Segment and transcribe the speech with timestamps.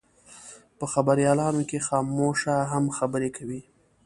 [0.77, 3.61] په خبریالانو کې خاموشه هم خبرې کوي.